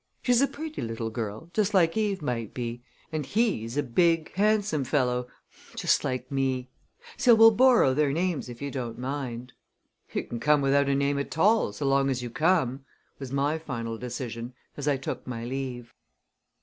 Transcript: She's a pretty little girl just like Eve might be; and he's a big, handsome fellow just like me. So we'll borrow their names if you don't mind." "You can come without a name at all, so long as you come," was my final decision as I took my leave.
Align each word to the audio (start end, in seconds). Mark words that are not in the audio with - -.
She's 0.23 0.41
a 0.41 0.47
pretty 0.47 0.81
little 0.81 1.11
girl 1.11 1.51
just 1.53 1.75
like 1.75 1.95
Eve 1.95 2.23
might 2.23 2.55
be; 2.55 2.81
and 3.11 3.23
he's 3.23 3.77
a 3.77 3.83
big, 3.83 4.33
handsome 4.33 4.83
fellow 4.83 5.27
just 5.75 6.03
like 6.03 6.31
me. 6.31 6.71
So 7.17 7.35
we'll 7.35 7.51
borrow 7.51 7.93
their 7.93 8.11
names 8.11 8.49
if 8.49 8.63
you 8.63 8.71
don't 8.71 8.97
mind." 8.97 9.53
"You 10.11 10.23
can 10.23 10.39
come 10.39 10.61
without 10.63 10.89
a 10.89 10.95
name 10.95 11.19
at 11.19 11.37
all, 11.37 11.71
so 11.71 11.85
long 11.85 12.09
as 12.09 12.23
you 12.23 12.31
come," 12.31 12.83
was 13.19 13.31
my 13.31 13.59
final 13.59 13.99
decision 13.99 14.55
as 14.75 14.87
I 14.87 14.97
took 14.97 15.27
my 15.27 15.45
leave. 15.45 15.93